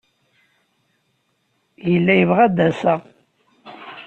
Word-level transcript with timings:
Yella 1.89 2.13
yebɣa 2.19 2.41
ad 2.45 2.53
d-aseɣ. 2.57 2.99